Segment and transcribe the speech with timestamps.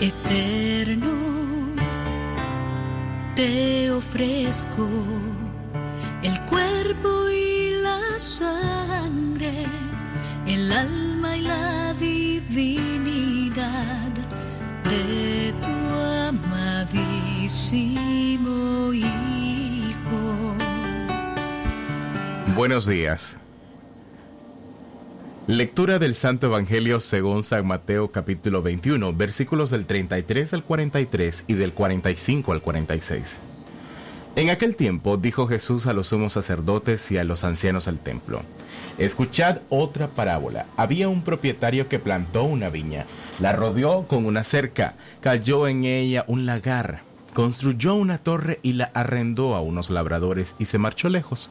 [0.00, 1.12] Eterno,
[3.34, 4.88] te ofrezco
[6.22, 9.52] el cuerpo y la sangre,
[10.46, 13.58] el alma y la divinidad
[14.88, 15.68] de tu
[16.88, 17.74] amadísimo
[18.94, 20.54] Hijo.
[22.54, 23.36] Buenos días.
[25.46, 31.54] Lectura del Santo Evangelio según San Mateo capítulo 21, versículos del 33 al 43 y
[31.54, 33.36] del 45 al 46.
[34.34, 38.42] En aquel tiempo dijo Jesús a los sumos sacerdotes y a los ancianos del templo,
[38.98, 40.66] Escuchad otra parábola.
[40.76, 43.06] Había un propietario que plantó una viña,
[43.38, 47.02] la rodeó con una cerca, cayó en ella un lagar,
[47.34, 51.50] construyó una torre y la arrendó a unos labradores y se marchó lejos.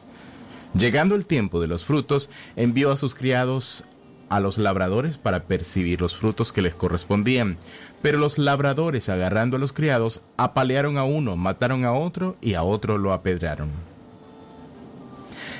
[0.74, 3.84] Llegando el tiempo de los frutos, envió a sus criados
[4.28, 7.56] a los labradores para percibir los frutos que les correspondían.
[8.02, 12.62] Pero los labradores, agarrando a los criados, apalearon a uno, mataron a otro y a
[12.62, 13.70] otro lo apedrearon.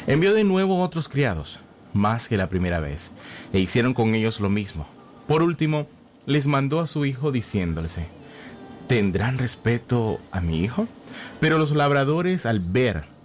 [0.07, 1.59] Envió de nuevo otros criados,
[1.93, 3.11] más que la primera vez,
[3.53, 4.87] e hicieron con ellos lo mismo.
[5.27, 5.89] Por último,
[6.27, 7.97] les mandó a su hijo diciéndoles,
[8.87, 10.87] ¿tendrán respeto a mi hijo?
[11.41, 13.16] Pero los labradores al ver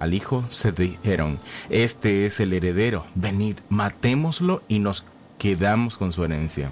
[0.00, 5.04] al hijo se dijeron, este es el heredero, venid, matémoslo y nos
[5.38, 6.70] quedamos con su herencia.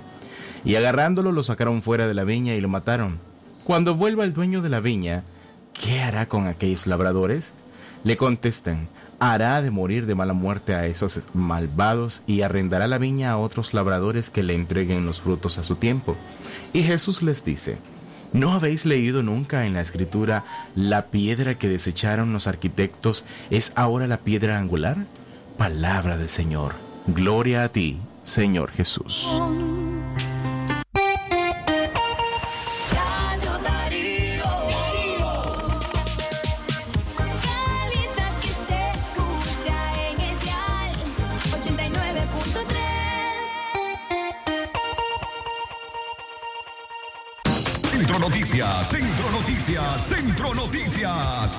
[0.64, 3.18] Y agarrándolo lo sacaron fuera de la viña y lo mataron.
[3.64, 5.24] Cuando vuelva el dueño de la viña,
[5.74, 7.52] ¿qué hará con aquellos labradores?
[8.02, 8.88] Le contestan,
[9.20, 13.74] hará de morir de mala muerte a esos malvados y arrendará la viña a otros
[13.74, 16.16] labradores que le entreguen los frutos a su tiempo.
[16.72, 17.76] Y Jesús les dice,
[18.32, 24.06] ¿No habéis leído nunca en la escritura la piedra que desecharon los arquitectos es ahora
[24.06, 24.96] la piedra angular?
[25.56, 26.74] Palabra del Señor.
[27.06, 29.28] Gloria a ti, Señor Jesús.
[50.08, 51.56] Centro Noticias.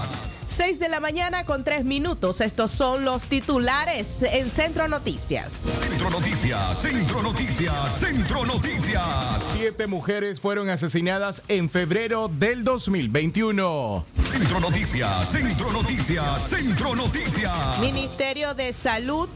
[0.48, 2.42] 6 de la mañana con 3 minutos.
[2.42, 5.54] Estos son los titulares en Centro Noticias.
[5.88, 9.06] Centro Noticias, Centro Noticias, Centro Noticias.
[9.54, 14.04] Siete mujeres fueron asesinadas en febrero del 2021.
[14.34, 17.80] Centro Noticias, Centro Noticias, Centro Noticias.
[17.80, 19.30] Ministerio de Salud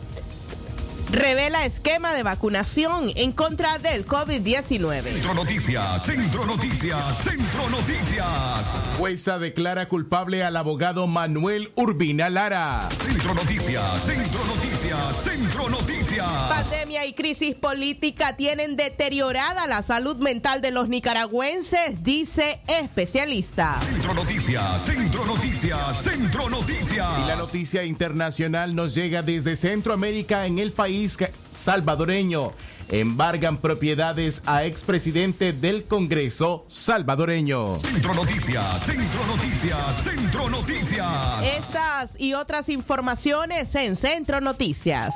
[1.14, 5.04] revela esquema de vacunación en contra del COVID-19.
[5.04, 8.72] Centro Noticias, Centro Noticias, Centro Noticias.
[8.98, 12.90] Jueza declara culpable al abogado Manuel Urbina Lara.
[13.00, 14.83] Centro Noticias, Centro Noticias,
[15.20, 16.26] Centro Noticias.
[16.26, 23.80] Pandemia y crisis política tienen deteriorada la salud mental de los nicaragüenses, dice especialista.
[23.82, 27.08] Centro Noticias, Centro Noticias, Centro Noticias.
[27.24, 31.18] Y la noticia internacional nos llega desde Centroamérica en el país
[31.58, 32.52] salvadoreño.
[32.94, 37.80] Embargan propiedades a expresidente del Congreso salvadoreño.
[37.80, 41.44] Centro Noticias, Centro Noticias, Centro Noticias.
[41.58, 45.16] Estas y otras informaciones en Centro Noticias.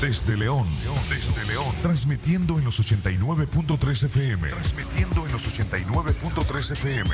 [0.00, 0.68] Desde León,
[1.08, 7.10] desde León, transmitiendo en los 89.3 FM, transmitiendo en los 89.3 FM.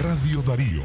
[0.00, 0.84] Radio Darío.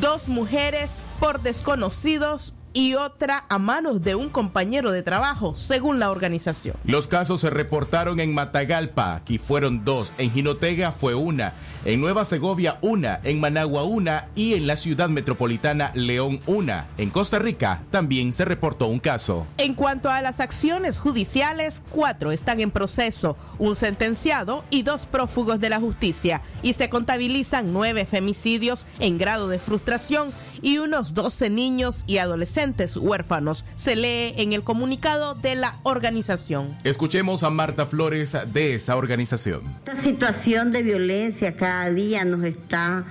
[0.00, 6.10] dos mujeres por desconocidos y otra a manos de un compañero de trabajo, según la
[6.10, 6.76] organización.
[6.84, 12.24] Los casos se reportaron en Matagalpa, aquí fueron dos, en Jinotega fue una, en Nueva
[12.24, 16.86] Segovia una, en Managua una y en la ciudad metropolitana León una.
[16.96, 19.46] En Costa Rica también se reportó un caso.
[19.58, 25.60] En cuanto a las acciones judiciales, cuatro están en proceso, un sentenciado y dos prófugos
[25.60, 30.32] de la justicia, y se contabilizan nueve femicidios en grado de frustración
[30.62, 36.76] y unos 12 niños y adolescentes huérfanos, se lee en el comunicado de la organización.
[36.84, 39.62] Escuchemos a Marta Flores de esa organización.
[39.78, 41.54] Esta situación de violencia
[41.94, 43.04] día nos está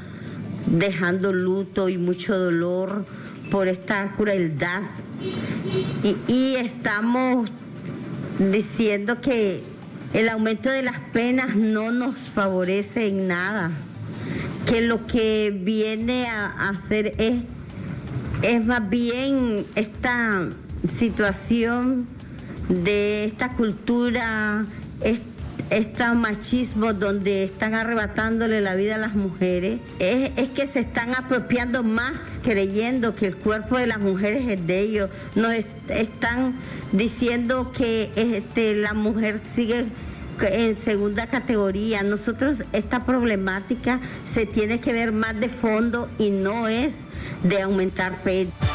[0.67, 3.05] dejando luto y mucho dolor
[3.51, 4.81] por esta crueldad.
[6.27, 7.49] Y, estamos
[8.51, 9.63] diciendo que
[10.13, 13.71] el aumento de las penas no nos favorece en nada,
[14.69, 17.35] que lo que viene a hacer es,
[18.41, 20.49] es más bien esta
[20.83, 22.07] situación
[22.69, 24.65] de esta cultura,
[25.01, 25.32] este
[25.73, 31.83] este machismo donde están arrebatándole la vida a las mujeres, es, que se están apropiando
[31.83, 32.11] más
[32.43, 35.09] creyendo que el cuerpo de las mujeres es de ellos.
[35.35, 36.53] Nos est están
[36.91, 39.85] diciendo que este, la mujer sigue
[40.41, 42.03] en segunda categoría.
[42.03, 46.99] Nosotros esta problemática se tiene que ver más de fondo y no es
[47.43, 48.72] de aumentar penas.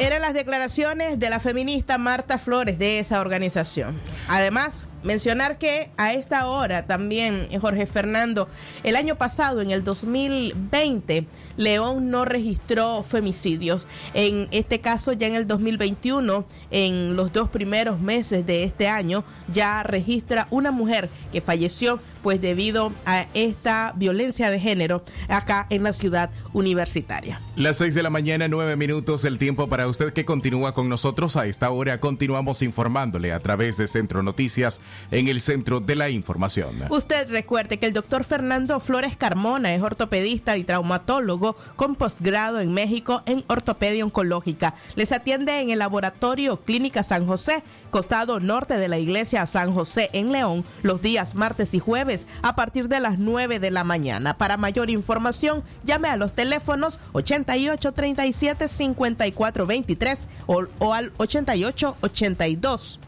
[0.00, 4.00] Eran las declaraciones de la feminista Marta Flores de esa organización.
[4.28, 8.48] Además, mencionar que a esta hora también, Jorge Fernando,
[8.82, 11.26] el año pasado, en el 2020,
[11.58, 13.86] León no registró femicidios.
[14.14, 19.22] En este caso, ya en el 2021, en los dos primeros meses de este año,
[19.52, 25.82] ya registra una mujer que falleció pues debido a esta violencia de género acá en
[25.82, 27.40] la ciudad universitaria.
[27.56, 31.36] Las seis de la mañana, nueve minutos, el tiempo para usted que continúa con nosotros
[31.36, 32.00] a esta hora.
[32.00, 34.80] Continuamos informándole a través de Centro Noticias
[35.10, 36.70] en el centro de la información.
[36.90, 42.72] Usted recuerde que el doctor Fernando Flores Carmona es ortopedista y traumatólogo con posgrado en
[42.72, 44.74] México en ortopedia oncológica.
[44.96, 50.10] Les atiende en el laboratorio Clínica San José, costado norte de la iglesia San José
[50.12, 52.09] en León, los días martes y jueves
[52.42, 54.36] a partir de las 9 de la mañana.
[54.36, 63.00] Para mayor información, llame a los teléfonos 88 37 54 23 o, al 88 82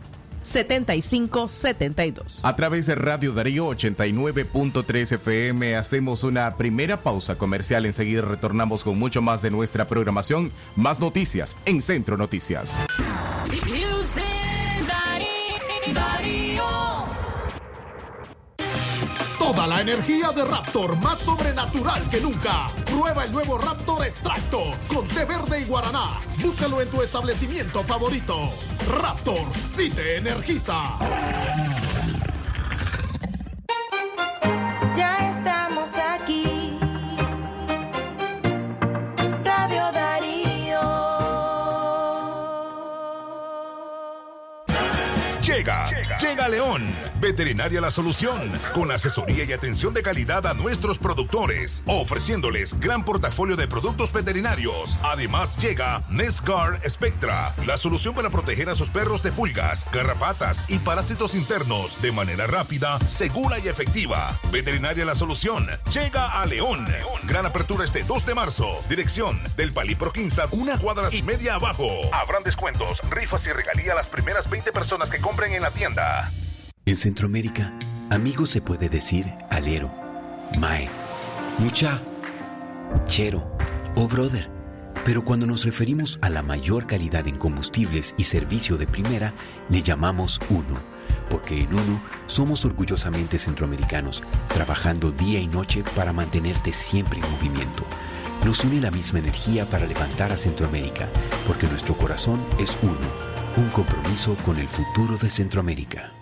[0.45, 2.41] 7572.
[2.43, 7.87] A través de Radio Darío 89.3 FM hacemos una primera pausa comercial.
[7.87, 10.51] Enseguida retornamos con mucho más de nuestra programación.
[10.75, 12.81] Más noticias en Centro Noticias.
[19.53, 22.69] Toda la energía de Raptor más sobrenatural que nunca.
[22.87, 26.19] Prueba el nuevo Raptor Extracto con té verde y guaraná.
[26.39, 28.51] Búscalo en tu establecimiento favorito.
[28.89, 30.97] Raptor, si te energiza.
[34.97, 36.79] Ya estamos aquí.
[39.45, 40.81] Radio Darío.
[45.43, 47.12] Llega, llega, León.
[47.23, 53.55] Veterinaria La Solución, con asesoría y atención de calidad a nuestros productores, ofreciéndoles gran portafolio
[53.55, 54.99] de productos veterinarios.
[55.05, 60.81] Además llega Nescar Spectra, la solución para proteger a sus perros de pulgas, garrapatas y
[60.81, 64.37] parásitos internos de manera rápida, segura y efectiva.
[64.51, 66.85] Veterinaria La Solución llega a León.
[67.29, 68.69] Gran apertura este 2 de marzo.
[68.89, 71.89] Dirección del Palipro Quinza, una cuadra y media abajo.
[72.13, 76.29] Habrán descuentos, rifas y regalía a las primeras 20 personas que compren en la tienda.
[76.85, 77.73] En Centroamérica,
[78.11, 79.95] amigo se puede decir alero,
[80.59, 80.89] mae,
[81.59, 82.03] mucha,
[83.07, 83.57] chero
[83.95, 84.51] o brother.
[85.05, 89.33] Pero cuando nos referimos a la mayor calidad en combustibles y servicio de primera,
[89.69, 90.75] le llamamos uno.
[91.31, 97.85] Porque en uno somos orgullosamente centroamericanos, trabajando día y noche para mantenerte siempre en movimiento.
[98.45, 101.09] Nos une la misma energía para levantar a Centroamérica,
[101.47, 106.22] porque nuestro corazón es uno un compromiso con el futuro de Centroamérica.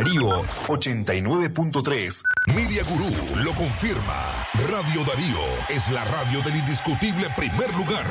[0.00, 0.28] Darío.
[0.28, 2.22] Darío 89.3.
[2.54, 4.46] Media Gurú lo confirma.
[4.70, 5.38] Radio Darío
[5.68, 8.06] es la radio del indiscutible primer lugar.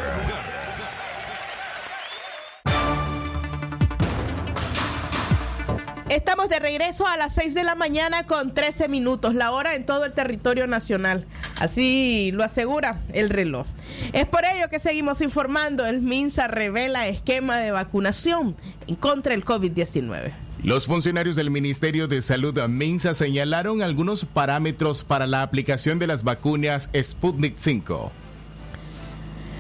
[6.10, 9.88] Estamos de regreso a las 6 de la mañana con 13 minutos, la hora en
[9.88, 11.26] todo el territorio nacional.
[11.60, 13.66] Así lo asegura el reloj.
[14.14, 15.88] Es por ello que seguimos informando.
[15.88, 18.56] El MINSA revela esquema de vacunación
[19.00, 20.49] contra del COVID-19.
[20.64, 26.26] Los funcionarios del Ministerio de Salud MINSA señalaron algunos parámetros para la aplicación de las
[26.26, 28.12] vacunas Sputnik 5.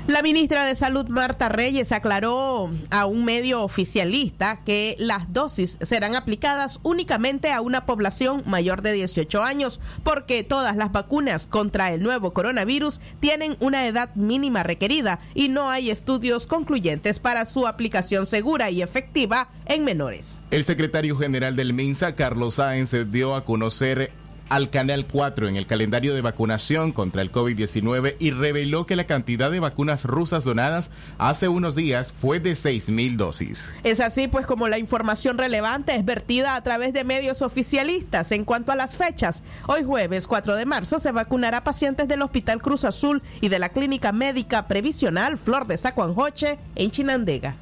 [0.10, 6.16] La ministra de Salud, Marta Reyes, aclaró a un medio oficialista que las dosis serán
[6.16, 12.01] aplicadas únicamente a una población mayor de 18 años, porque todas las vacunas contra el
[12.01, 18.25] nuevo coronavirus tienen una edad mínima requerida y no hay estudios concluyentes para su aplicación
[18.25, 20.39] segura y efectiva en menores.
[20.50, 24.12] El secretario general del MINSA, Carlos Sáenz, dio a conocer
[24.50, 29.06] al Canal 4 en el calendario de vacunación contra el COVID-19 y reveló que la
[29.06, 33.72] cantidad de vacunas rusas donadas hace unos días fue de 6.000 dosis.
[33.84, 38.46] Es así, pues como la información relevante es vertida a través de medios oficialistas en
[38.46, 39.44] cuanto a las fechas.
[39.68, 43.70] Hoy jueves 4 de marzo se vacunará pacientes del Hospital Cruz Azul y de la
[43.70, 47.56] Clínica Médica Previsional Flor de Sacuanjoche en Chinandega.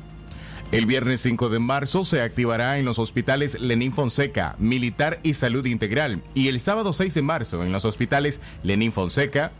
[0.70, 5.66] El viernes 5 de marzo se activará en los hospitales Lenín Fonseca, Militar y Salud
[5.66, 6.24] Integral.
[6.34, 9.54] Y el sábado 6 de marzo en los hospitales Lenín Fonseca,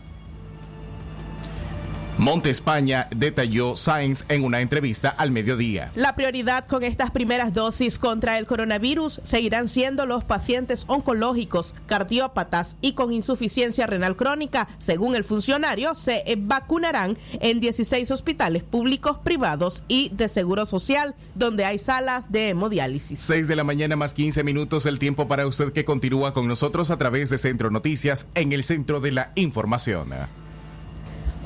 [2.18, 5.92] Monte España, detalló Sáenz en una entrevista al mediodía.
[5.94, 12.76] La prioridad con estas primeras dosis contra el coronavirus seguirán siendo los pacientes oncológicos, cardiópatas
[12.80, 14.66] y con insuficiencia renal crónica.
[14.78, 21.64] Según el funcionario, se vacunarán en 16 hospitales públicos, privados y de seguro social, donde
[21.64, 23.20] hay salas de hemodiálisis.
[23.20, 26.90] 6 de la mañana más 15 minutos, el tiempo para usted que continúa con nosotros
[26.90, 30.08] a través de Centro Noticias en el centro de la información.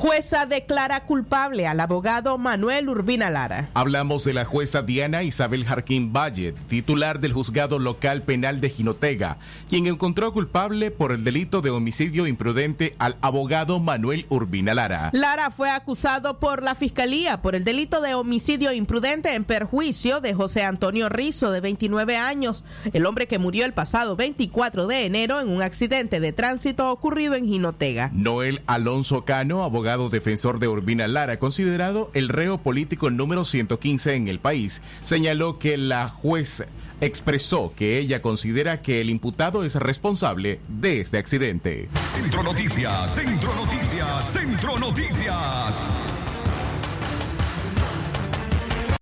[0.02, 3.70] Jueza declara culpable al abogado Manuel Urbina Lara.
[3.72, 9.38] Hablamos de la jueza Diana Isabel Jarquín Valle, titular del juzgado local penal de Jinotega,
[9.68, 15.10] quien encontró culpable por el delito de homicidio imprudente al abogado Manuel Urbina Lara.
[15.12, 20.34] Lara fue acusado por la fiscalía por el delito de homicidio imprudente en perjuicio de
[20.34, 25.38] José Antonio Rizo, de 29 años, el hombre que murió el pasado 24 de enero
[25.38, 28.10] en un accidente de tránsito ocurrido en Jinotega.
[28.12, 34.28] Noel Alonso Cano, abogado defensor de Urbina Lara, considerado el reo político número 115 en
[34.28, 36.64] el país, señaló que la juez
[37.00, 41.88] expresó que ella considera que el imputado es responsable de este accidente.
[42.14, 45.80] Centro Noticias, Centro Noticias, Centro Noticias.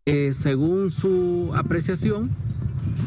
[0.07, 2.31] Eh, según su apreciación,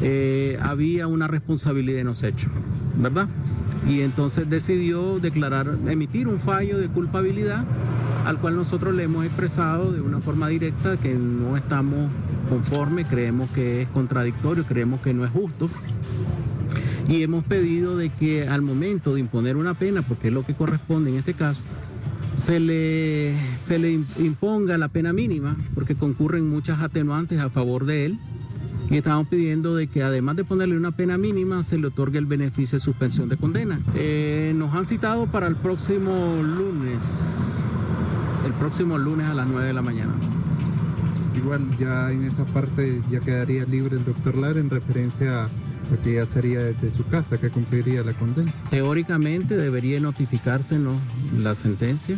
[0.00, 2.50] eh, había una responsabilidad en los hechos,
[2.96, 3.28] ¿verdad?
[3.88, 7.64] Y entonces decidió declarar, emitir un fallo de culpabilidad
[8.24, 12.10] al cual nosotros le hemos expresado de una forma directa que no estamos
[12.48, 15.68] conformes, creemos que es contradictorio, creemos que no es justo.
[17.06, 20.54] Y hemos pedido de que al momento de imponer una pena, porque es lo que
[20.54, 21.62] corresponde en este caso,
[22.36, 28.06] se le, se le imponga la pena mínima, porque concurren muchas atenuantes a favor de
[28.06, 28.18] él
[28.90, 32.78] estamos pidiendo de que además de ponerle una pena mínima, se le otorgue el beneficio
[32.78, 33.80] de suspensión de condena.
[33.94, 37.60] Eh, nos han citado para el próximo lunes,
[38.46, 40.12] el próximo lunes a las 9 de la mañana.
[41.36, 45.48] Igual ya en esa parte ya quedaría libre el doctor Lara en referencia a
[45.90, 48.52] lo que ya sería desde su casa que cumpliría la condena.
[48.70, 50.94] Teóricamente debería notificársenos
[51.36, 52.16] la sentencia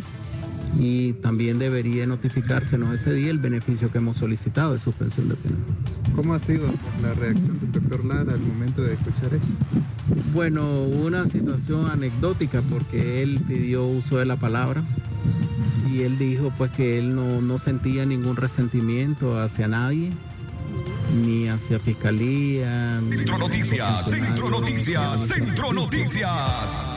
[0.79, 5.55] y también debería notificársenos ese día el beneficio que hemos solicitado de suspensión de pena.
[6.15, 6.67] ¿Cómo ha sido
[7.01, 9.47] la reacción del doctor Lara al momento de escuchar esto?
[10.33, 14.83] Bueno, una situación anecdótica porque él pidió uso de la palabra
[15.91, 20.11] y él dijo pues que él no, no sentía ningún resentimiento hacia nadie
[21.23, 22.99] ni hacia fiscalía.
[23.01, 26.96] ni Centro Noticias, Centro Noticias, Centro Noticias.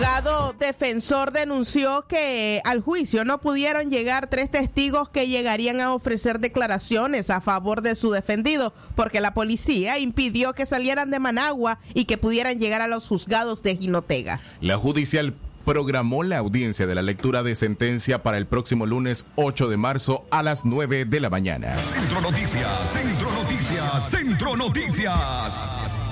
[0.00, 6.38] Abogado defensor denunció que al juicio no pudieron llegar tres testigos que llegarían a ofrecer
[6.38, 12.06] declaraciones a favor de su defendido porque la policía impidió que salieran de Managua y
[12.06, 14.40] que pudieran llegar a los juzgados de Jinotega.
[14.62, 15.34] La judicial
[15.66, 20.24] programó la audiencia de la lectura de sentencia para el próximo lunes 8 de marzo
[20.30, 21.76] a las 9 de la mañana.
[21.76, 26.09] Centro Noticias, Centro Noticias, Centro Noticias.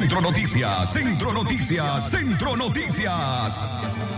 [0.00, 3.58] Centro Noticias, Centro Noticias, Centro Noticias.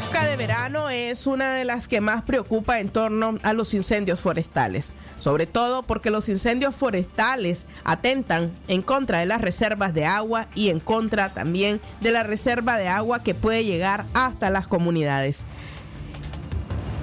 [0.01, 4.21] época de verano es una de las que más preocupa en torno a los incendios
[4.21, 10.47] forestales, sobre todo porque los incendios forestales atentan en contra de las reservas de agua
[10.55, 15.39] y en contra también de la reserva de agua que puede llegar hasta las comunidades.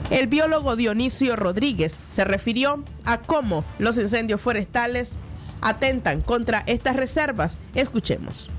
[0.09, 5.19] El biólogo Dionisio Rodríguez se refirió a cómo los incendios forestales
[5.59, 7.59] atentan contra estas reservas.
[7.75, 8.49] Escuchemos.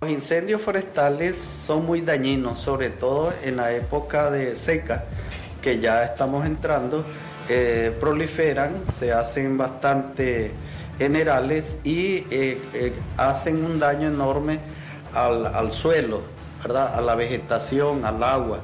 [0.00, 5.02] Los incendios forestales son muy dañinos, sobre todo en la época de seca,
[5.60, 7.04] que ya estamos entrando,
[7.48, 10.52] eh, proliferan, se hacen bastante
[10.98, 14.60] generales y eh, eh, hacen un daño enorme
[15.14, 16.22] al, al suelo,
[16.62, 16.94] ¿verdad?
[16.94, 18.60] a la vegetación, al agua,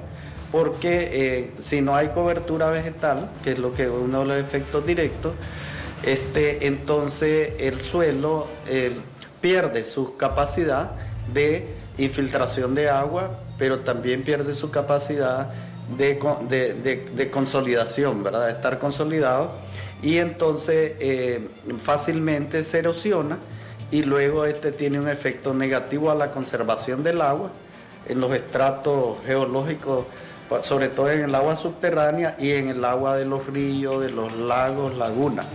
[0.53, 5.35] porque si no hay cobertura vegetal, que es lo que uno de los efectos directos,
[6.05, 8.47] este, entonces el suelo
[9.41, 10.93] pierde su capacidad
[11.33, 11.67] de
[11.99, 15.51] infiltración de agua, pero también pierde su capacidad
[15.97, 18.47] de, de- de consolidación, ¿verdad?
[18.47, 19.53] De estar consolidado
[20.03, 23.39] y entonces eh, fácilmente se erosiona
[23.91, 27.51] y luego este tiene un efecto negativo a la conservación del agua
[28.09, 30.07] en los estratos geológicos,
[30.63, 34.33] sobre todo en el agua subterránea y en el agua de los ríos, de los
[34.33, 35.47] lagos, lagunas.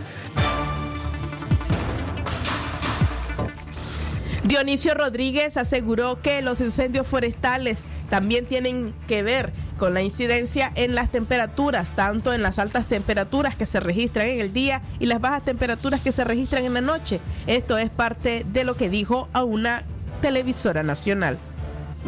[4.49, 10.95] Dionisio Rodríguez aseguró que los incendios forestales también tienen que ver con la incidencia en
[10.95, 15.21] las temperaturas, tanto en las altas temperaturas que se registran en el día y las
[15.21, 17.19] bajas temperaturas que se registran en la noche.
[17.45, 19.83] Esto es parte de lo que dijo a una
[20.19, 21.37] televisora nacional.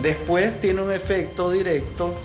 [0.01, 2.15] Después tiene un efecto directo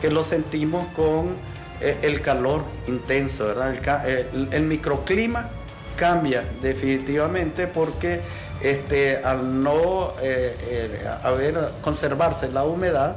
[0.00, 1.34] que lo sentimos con
[1.80, 4.08] eh, el calor intenso, ¿verdad?
[4.08, 5.50] El, el microclima
[5.96, 8.20] cambia definitivamente porque
[8.60, 13.16] este, al no eh, eh, haber conservarse la humedad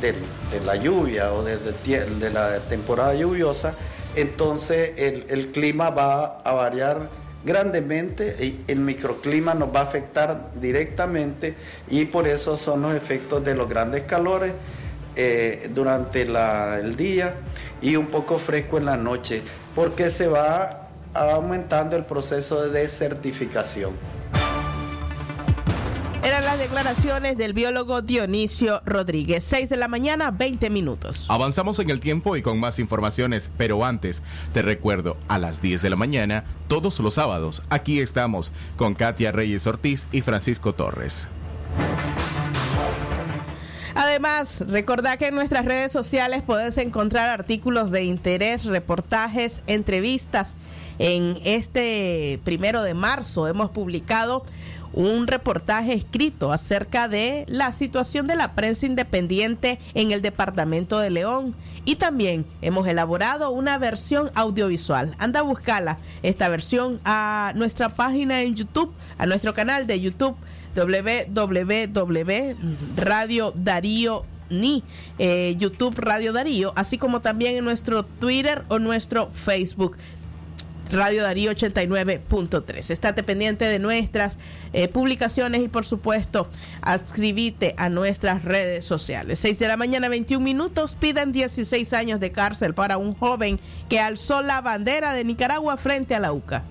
[0.00, 0.14] de,
[0.64, 3.72] la lluvia o de, de la temporada lluviosa,
[4.14, 7.08] entonces el, el clima va a variar
[7.44, 11.54] grandemente y el microclima nos va a afectar directamente
[11.88, 14.52] y por eso son los efectos de los grandes calores
[15.14, 17.34] eh, durante la- el día
[17.80, 19.42] y un poco fresco en la noche,
[19.74, 20.85] porque se va
[21.16, 23.94] aumentando el proceso de desertificación.
[26.26, 29.44] Eran las declaraciones del biólogo Dionisio Rodríguez.
[29.44, 31.26] 6 de la mañana, 20 minutos.
[31.28, 35.82] Avanzamos en el tiempo y con más informaciones, pero antes te recuerdo a las 10
[35.82, 41.28] de la mañana, todos los sábados, aquí estamos con Katia Reyes Ortiz y Francisco Torres.
[43.94, 50.56] Además, recordá que en nuestras redes sociales podés encontrar artículos de interés, reportajes, entrevistas.
[50.98, 54.44] En este primero de marzo hemos publicado
[54.92, 61.10] un reportaje escrito acerca de la situación de la prensa independiente en el departamento de
[61.10, 61.54] León
[61.84, 65.14] y también hemos elaborado una versión audiovisual.
[65.18, 70.36] Anda a buscarla, esta versión, a nuestra página en YouTube, a nuestro canal de YouTube
[70.74, 71.92] www.radio
[73.54, 74.84] Darío ni
[75.18, 79.96] eh, YouTube Radio Darío, así como también en nuestro Twitter o nuestro Facebook.
[80.90, 82.90] Radio Darío 89.3.
[82.90, 84.38] Estate pendiente de nuestras
[84.72, 86.48] eh, publicaciones y por supuesto
[86.82, 89.38] adscribite a nuestras redes sociales.
[89.40, 94.00] 6 de la mañana 21 minutos piden 16 años de cárcel para un joven que
[94.00, 96.64] alzó la bandera de Nicaragua frente a la UCA.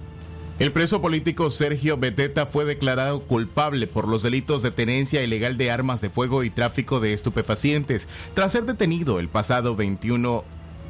[0.58, 5.70] El preso político Sergio Beteta fue declarado culpable por los delitos de tenencia ilegal de
[5.70, 10.46] armas de fuego y tráfico de estupefacientes tras ser detenido el pasado 21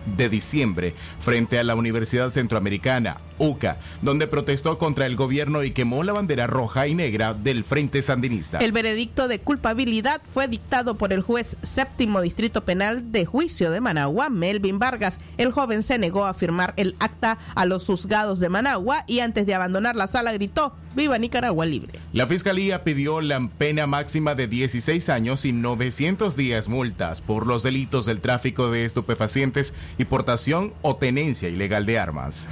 [0.05, 6.03] de diciembre frente a la Universidad Centroamericana, UCA, donde protestó contra el gobierno y quemó
[6.03, 8.59] la bandera roja y negra del Frente Sandinista.
[8.59, 13.81] El veredicto de culpabilidad fue dictado por el juez séptimo Distrito Penal de Juicio de
[13.81, 15.19] Managua, Melvin Vargas.
[15.37, 19.45] El joven se negó a firmar el acta a los juzgados de Managua y antes
[19.45, 21.99] de abandonar la sala gritó, ¡Viva Nicaragua libre!
[22.13, 27.63] La fiscalía pidió la pena máxima de 16 años y 900 días multas por los
[27.63, 32.47] delitos del tráfico de estupefacientes y portación o tenencia ilegal de armas.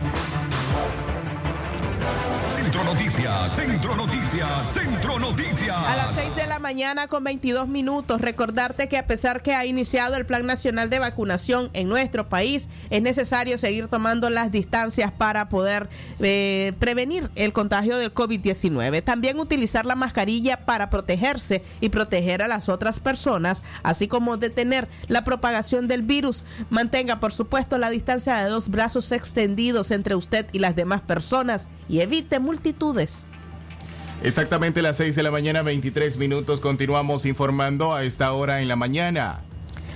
[3.14, 5.78] Centro Noticias, Centro Noticias.
[5.78, 9.68] A las 6 de la mañana con 22 minutos, recordarte que a pesar que ha
[9.68, 15.12] iniciado el Plan Nacional de Vacunación en nuestro país, es necesario seguir tomando las distancias
[15.12, 15.90] para poder
[16.22, 19.04] eh, prevenir el contagio del COVID-19.
[19.04, 24.90] También utilizar la mascarilla para protegerse y proteger a las otras personas, así como detener
[25.08, 26.44] la propagación del virus.
[26.72, 31.68] Mantenga, por supuesto, la distancia de dos brazos extendidos entre usted y las demás personas
[31.88, 33.04] y evite multitudes.
[34.22, 36.60] Exactamente las 6 de la mañana, 23 minutos.
[36.60, 39.42] Continuamos informando a esta hora en la mañana.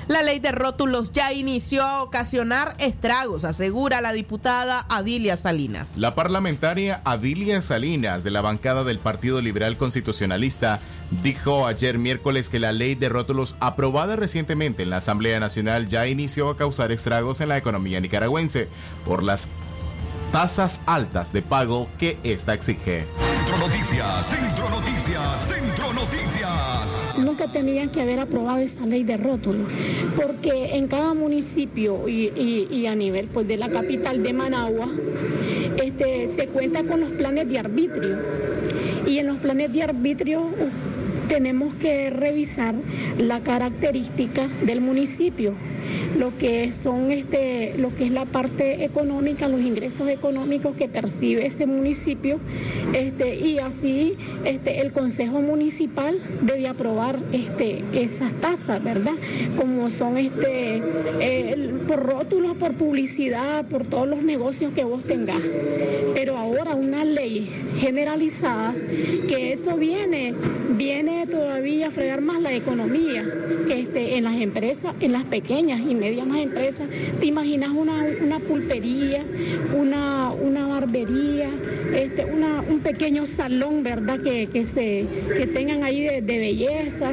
[0.07, 5.89] La ley de rótulos ya inició a ocasionar estragos, asegura la diputada Adilia Salinas.
[5.97, 10.79] La parlamentaria Adilia Salinas, de la bancada del Partido Liberal Constitucionalista,
[11.23, 16.07] dijo ayer miércoles que la ley de rótulos aprobada recientemente en la Asamblea Nacional ya
[16.07, 18.69] inició a causar estragos en la economía nicaragüense
[19.05, 19.49] por las
[20.31, 23.05] tasas altas de pago que esta exige.
[23.47, 26.95] Centro Noticias, Centro Noticias, Centro Noticias.
[27.17, 29.63] Nunca tenían que haber aprobado esa ley de rótulo,
[30.17, 32.33] porque en cada municipio y,
[32.69, 34.89] y- a nivel pues, de la capital de Managua
[35.81, 38.17] este, se cuenta con los planes de arbitrio.
[39.05, 40.43] Y en los planes de arbitrio
[41.29, 42.75] tenemos que revisar
[43.17, 45.53] la característica del municipio
[46.17, 51.45] lo que son este lo que es la parte económica los ingresos económicos que percibe
[51.45, 52.39] ese municipio
[52.93, 59.13] este y así este el consejo municipal debe aprobar este esas tasas verdad
[59.57, 60.81] como son este
[61.87, 65.41] por rótulos por publicidad por todos los negocios que vos tengas.
[66.13, 67.49] Pero ahora una ley
[67.79, 68.73] generalizada
[69.27, 70.33] que eso viene
[70.71, 73.23] viene todavía a fregar más la economía
[73.69, 76.06] este, en las empresas, en las pequeñas y medianas
[76.41, 76.87] empresas.
[77.19, 79.23] ¿Te imaginas una, una pulpería,
[79.75, 81.49] una, una barbería,
[81.93, 84.19] este, una, un pequeño salón, ¿verdad?
[84.21, 87.11] Que, que, se, que tengan ahí de, belleza.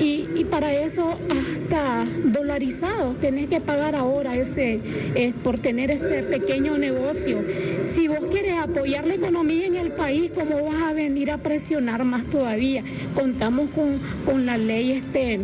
[0.00, 4.80] Y, y para eso hasta dolarizado, tenés que pagar ahora ese,
[5.14, 7.42] eh, por tener ese pequeño negocio.
[7.82, 12.04] Si vos querés apoyar la economía en el país, ¿cómo vas a venir a presionar
[12.04, 12.82] más todavía?
[13.14, 15.40] Contamos con, con la ley este,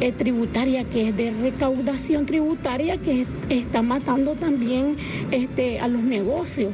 [0.00, 4.96] eh, tributaria que es de recaudación tributaria que es- está matando también
[5.30, 6.72] este, a los negocios.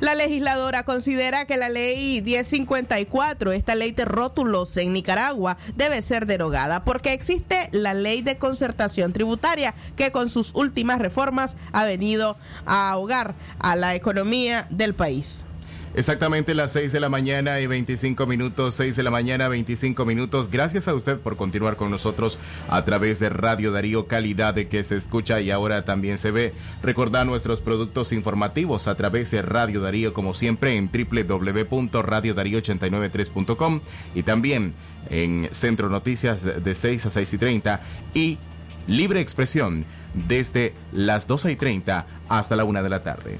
[0.00, 6.24] La legisladora considera que la ley 1054, esta ley de rótulos en Nicaragua, debe ser
[6.24, 12.38] derogada porque existe la ley de concertación tributaria que con sus últimas reformas ha venido
[12.64, 15.44] a ahogar a la economía del país.
[15.92, 20.48] Exactamente las 6 de la mañana y 25 minutos, 6 de la mañana, 25 minutos.
[20.48, 24.84] Gracias a usted por continuar con nosotros a través de Radio Darío Calidad de que
[24.84, 26.54] se escucha y ahora también se ve.
[26.80, 33.80] Recordar nuestros productos informativos a través de Radio Darío como siempre en www.radiodarío893.com
[34.14, 34.74] y también
[35.10, 37.80] en Centro Noticias de 6 a 6 y 30
[38.14, 38.38] y
[38.86, 43.38] Libre Expresión desde las 12 y 30 hasta la 1 de la tarde.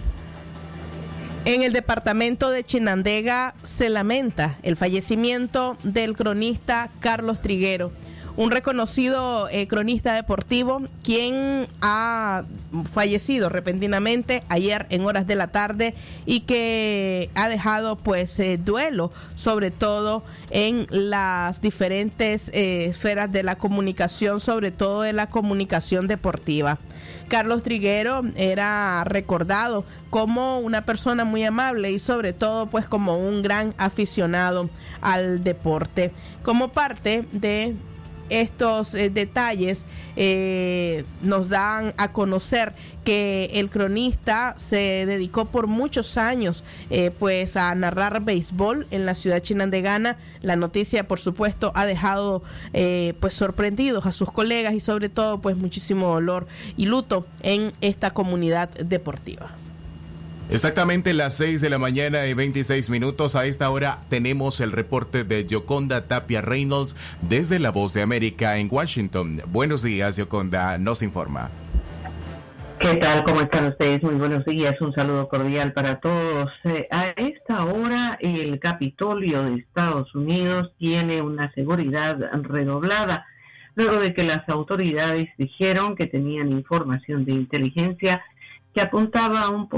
[1.47, 7.93] En el departamento de Chinandega se lamenta el fallecimiento del cronista Carlos Triguero,
[8.37, 12.45] un reconocido eh, cronista deportivo quien ha
[12.93, 15.95] fallecido repentinamente ayer en horas de la tarde
[16.27, 23.43] y que ha dejado pues eh, duelo sobre todo en las diferentes eh, esferas de
[23.43, 26.79] la comunicación, sobre todo de la comunicación deportiva.
[27.29, 33.43] Carlos Triguero era recordado como una persona muy amable y sobre todo pues como un
[33.43, 34.69] gran aficionado
[35.01, 36.13] al deporte.
[36.43, 37.77] Como parte de
[38.31, 42.73] estos eh, detalles eh, nos dan a conocer
[43.05, 49.15] que el cronista se dedicó por muchos años eh, pues a narrar béisbol en la
[49.15, 50.17] ciudad chinandegana.
[50.43, 55.41] La noticia, por supuesto, ha dejado eh, pues sorprendidos a sus colegas y sobre todo
[55.41, 59.51] pues muchísimo dolor y luto en esta comunidad deportiva.
[60.53, 63.37] Exactamente las 6 de la mañana y 26 minutos.
[63.37, 68.59] A esta hora tenemos el reporte de Yoconda Tapia Reynolds desde La Voz de América
[68.59, 69.43] en Washington.
[69.47, 70.77] Buenos días, Yoconda.
[70.79, 71.51] Nos informa.
[72.81, 73.23] ¿Qué tal?
[73.23, 74.03] ¿Cómo están ustedes?
[74.03, 74.75] Muy buenos días.
[74.81, 76.51] Un saludo cordial para todos.
[76.65, 83.25] Eh, a esta hora el Capitolio de Estados Unidos tiene una seguridad redoblada
[83.77, 88.25] luego de que las autoridades dijeron que tenían información de inteligencia
[88.75, 89.69] que apuntaba a un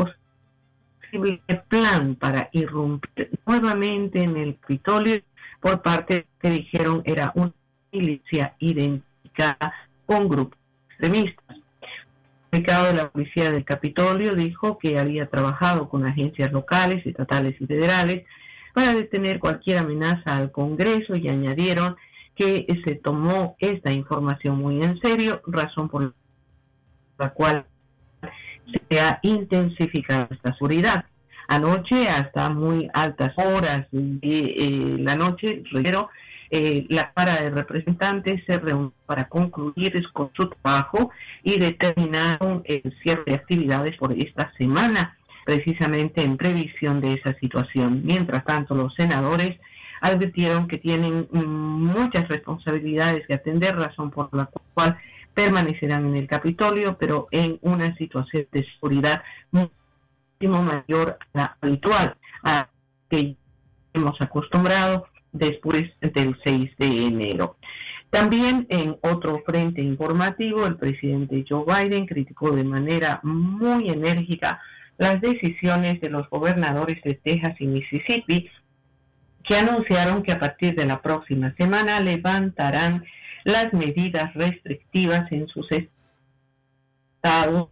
[1.69, 5.21] plan para irrumpir nuevamente en el Capitolio
[5.61, 7.53] por parte que dijeron era una
[7.93, 9.73] milicia identificada
[10.07, 11.57] con grupos extremistas.
[12.51, 17.55] El comunicado de la policía del Capitolio dijo que había trabajado con agencias locales, estatales
[17.61, 18.25] y federales
[18.75, 21.97] para detener cualquier amenaza al Congreso y añadieron
[22.35, 26.15] que se tomó esta información muy en serio, razón por
[27.19, 27.67] la cual
[28.89, 31.05] se ha intensificado esta seguridad.
[31.49, 36.09] Anoche, hasta muy altas horas de eh, la noche, reitero,
[36.51, 41.11] eh, la Cámara de Representantes se reunió para concluir con su trabajo
[41.43, 48.03] y determinaron el cierre de actividades por esta semana, precisamente en previsión de esa situación.
[48.05, 49.59] Mientras tanto, los senadores
[50.03, 54.99] advirtieron que tienen muchas responsabilidades que atender, razón por la cual
[55.35, 62.17] permanecerán en el Capitolio, pero en una situación de seguridad muchísimo mayor a la habitual,
[62.43, 62.69] a
[63.09, 63.37] que
[63.95, 67.57] hemos acostumbrado después del 6 de enero.
[68.11, 74.61] También en otro frente informativo, el presidente Joe Biden criticó de manera muy enérgica
[74.99, 78.51] las decisiones de los gobernadores de Texas y Mississippi,
[79.45, 83.05] que anunciaron que a partir de la próxima semana levantarán
[83.45, 85.67] las medidas restrictivas en sus
[87.23, 87.69] estados,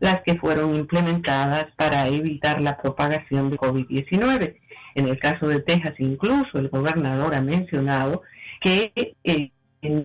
[0.00, 4.56] las que fueron implementadas para evitar la propagación de COVID-19.
[4.94, 8.22] En el caso de Texas, incluso el gobernador ha mencionado
[8.60, 8.92] que
[9.24, 9.50] eh,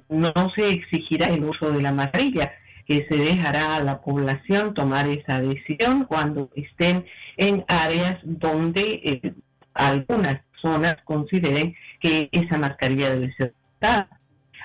[0.09, 2.53] no se exigirá el uso de la mascarilla,
[2.85, 7.05] que se dejará a la población tomar esa decisión cuando estén
[7.37, 9.33] en áreas donde eh,
[9.73, 14.09] algunas zonas consideren que esa mascarilla debe ser usada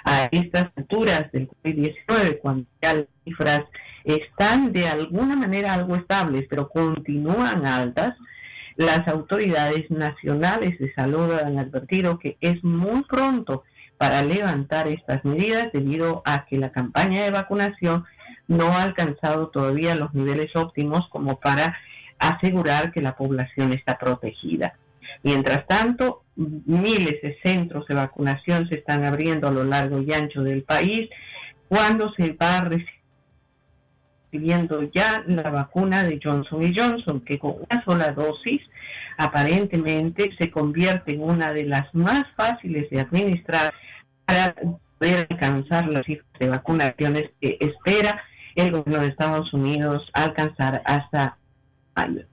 [0.08, 3.64] a estas alturas del COVID-19, cuando ya las cifras
[4.04, 8.14] están de alguna manera algo estables, pero continúan altas,
[8.76, 13.64] las autoridades nacionales de salud han advertido que es muy pronto
[13.98, 18.06] para levantar estas medidas debido a que la campaña de vacunación
[18.46, 21.76] no ha alcanzado todavía los niveles óptimos como para
[22.18, 24.78] asegurar que la población está protegida.
[25.22, 30.42] Mientras tanto, miles de centros de vacunación se están abriendo a lo largo y ancho
[30.42, 31.08] del país
[31.68, 32.68] cuando se va
[34.30, 38.60] recibiendo ya la vacuna de Johnson y Johnson, que con una sola dosis
[39.16, 43.74] aparentemente se convierte en una de las más fáciles de administrar
[44.24, 44.54] para
[44.98, 48.22] poder alcanzar las cifras de vacunaciones que espera
[48.54, 51.36] el gobierno de Estados Unidos alcanzar hasta
[51.96, 52.24] mayo.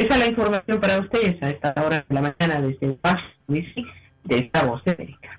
[0.00, 3.22] Esa es la información para ustedes a esta hora de la mañana desde el Paso
[3.48, 5.38] de esta voz de América.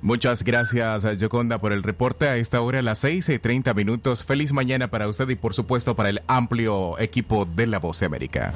[0.00, 4.22] Muchas gracias, Yoconda, por el reporte a esta hora, a las 6 y 30 minutos.
[4.22, 8.06] Feliz mañana para usted y, por supuesto, para el amplio equipo de La Voz de
[8.06, 8.52] América.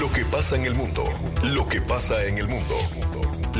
[0.00, 1.04] Lo que pasa en el mundo,
[1.54, 2.74] lo que pasa en el mundo.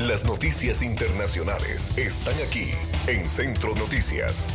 [0.09, 2.70] Las noticias internacionales están aquí
[3.07, 4.48] en Centro Noticias.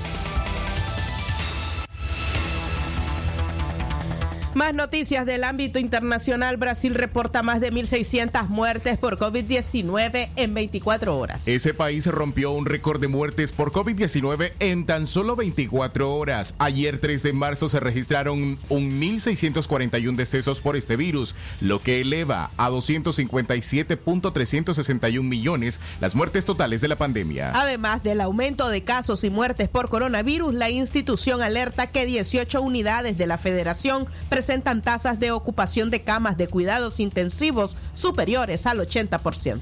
[4.53, 6.57] Más noticias del ámbito internacional.
[6.57, 11.47] Brasil reporta más de 1.600 muertes por COVID-19 en 24 horas.
[11.47, 16.53] Ese país rompió un récord de muertes por COVID-19 en tan solo 24 horas.
[16.59, 22.69] Ayer 3 de marzo se registraron 1.641 decesos por este virus, lo que eleva a
[22.69, 27.53] 257.361 millones las muertes totales de la pandemia.
[27.55, 33.17] Además del aumento de casos y muertes por coronavirus, la institución alerta que 18 unidades
[33.17, 34.07] de la federación
[34.41, 39.59] presentan tasas de ocupación de camas de cuidados intensivos superiores al 80%.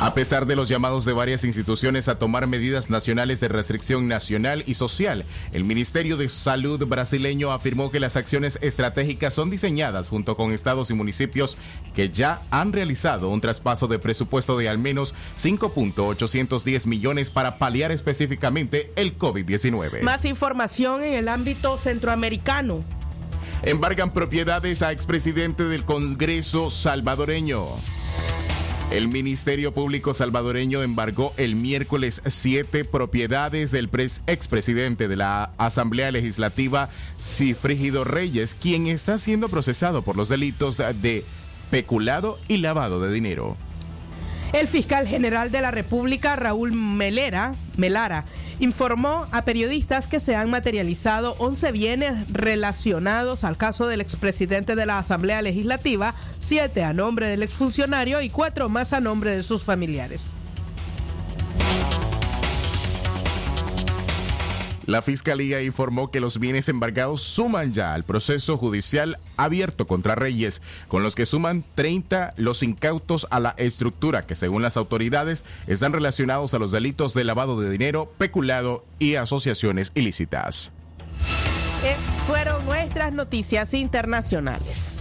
[0.00, 4.64] A pesar de los llamados de varias instituciones a tomar medidas nacionales de restricción nacional
[4.66, 10.34] y social, el Ministerio de Salud brasileño afirmó que las acciones estratégicas son diseñadas junto
[10.34, 11.58] con estados y municipios
[11.94, 17.92] que ya han realizado un traspaso de presupuesto de al menos 5.810 millones para paliar
[17.92, 20.00] específicamente el COVID-19.
[20.00, 22.82] Más información en el ámbito centroamericano.
[23.64, 27.64] Embargan propiedades a expresidente del Congreso salvadoreño.
[28.90, 36.10] El Ministerio Público salvadoreño embargó el miércoles siete propiedades del pres- expresidente de la Asamblea
[36.10, 41.24] Legislativa, Cifrígido Reyes, quien está siendo procesado por los delitos de
[41.70, 43.56] peculado y lavado de dinero.
[44.52, 48.26] El fiscal general de la República, Raúl Melera, Melara,
[48.62, 54.86] informó a periodistas que se han materializado 11 bienes relacionados al caso del expresidente de
[54.86, 59.64] la Asamblea Legislativa, 7 a nombre del exfuncionario y 4 más a nombre de sus
[59.64, 60.30] familiares.
[64.86, 70.60] La Fiscalía informó que los bienes embargados suman ya al proceso judicial abierto contra Reyes,
[70.88, 75.92] con los que suman 30 los incautos a la estructura que según las autoridades están
[75.92, 80.72] relacionados a los delitos de lavado de dinero, peculado y asociaciones ilícitas.
[81.84, 84.98] Eh, fueron nuestras noticias internacionales.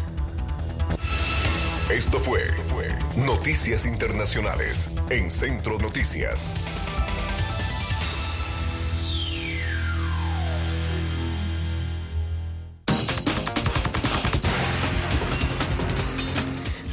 [1.91, 2.87] Esto fue, fue
[3.25, 6.49] Noticias Internacionales en Centro Noticias.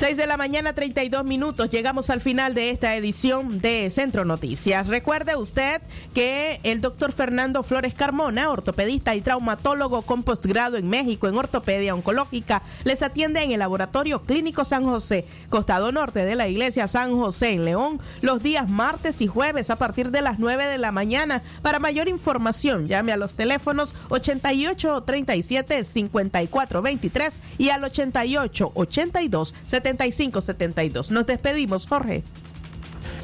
[0.09, 1.69] 6 de la mañana, 32 minutos.
[1.69, 4.87] Llegamos al final de esta edición de Centro Noticias.
[4.87, 5.83] Recuerde usted
[6.15, 11.95] que el doctor Fernando Flores Carmona, ortopedista y traumatólogo con posgrado en México en ortopedia
[11.95, 17.15] oncológica, les atiende en el Laboratorio Clínico San José, costado norte de la Iglesia San
[17.15, 20.91] José en León, los días martes y jueves a partir de las 9 de la
[20.91, 21.43] mañana.
[21.61, 29.55] Para mayor información, llame a los teléfonos 88 37 54 23 y al 88 82
[29.67, 31.11] 75 72.
[31.11, 32.23] Nos despedimos, Jorge.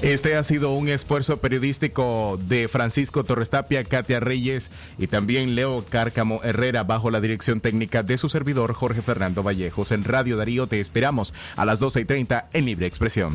[0.02, 5.82] Este ha sido un esfuerzo periodístico de Francisco Torres Tapia, Katia Reyes y también Leo
[5.88, 9.92] Cárcamo Herrera bajo la dirección técnica de su servidor Jorge Fernando Vallejos.
[9.92, 13.34] En Radio Darío te esperamos a las 12 y 30 en Libre Expresión.